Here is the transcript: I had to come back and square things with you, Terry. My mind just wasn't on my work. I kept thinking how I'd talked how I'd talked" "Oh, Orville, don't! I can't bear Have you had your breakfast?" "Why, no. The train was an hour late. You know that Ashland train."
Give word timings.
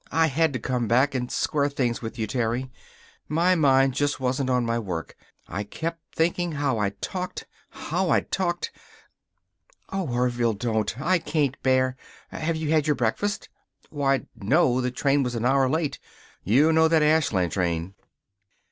I 0.11 0.25
had 0.25 0.51
to 0.53 0.59
come 0.59 0.87
back 0.87 1.13
and 1.13 1.31
square 1.31 1.69
things 1.69 2.01
with 2.01 2.17
you, 2.17 2.25
Terry. 2.25 2.71
My 3.27 3.53
mind 3.53 3.93
just 3.93 4.19
wasn't 4.19 4.49
on 4.49 4.65
my 4.65 4.79
work. 4.79 5.15
I 5.47 5.63
kept 5.63 6.15
thinking 6.15 6.53
how 6.53 6.79
I'd 6.79 6.99
talked 7.03 7.45
how 7.69 8.09
I'd 8.09 8.31
talked" 8.31 8.71
"Oh, 9.93 10.11
Orville, 10.11 10.53
don't! 10.55 10.99
I 10.99 11.19
can't 11.19 11.55
bear 11.61 11.97
Have 12.29 12.55
you 12.55 12.71
had 12.71 12.87
your 12.87 12.95
breakfast?" 12.95 13.47
"Why, 13.91 14.25
no. 14.35 14.81
The 14.81 14.89
train 14.89 15.21
was 15.21 15.35
an 15.35 15.45
hour 15.45 15.69
late. 15.69 15.99
You 16.43 16.73
know 16.73 16.87
that 16.87 17.03
Ashland 17.03 17.51
train." 17.51 17.93